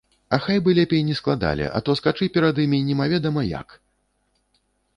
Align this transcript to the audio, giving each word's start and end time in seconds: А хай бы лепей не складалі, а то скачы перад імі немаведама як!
А 0.29 0.37
хай 0.45 0.61
бы 0.67 0.73
лепей 0.79 1.03
не 1.09 1.15
складалі, 1.19 1.67
а 1.79 1.83
то 1.89 1.95
скачы 2.01 2.29
перад 2.37 2.63
імі 2.65 2.81
немаведама 2.89 3.47
як! 3.51 3.79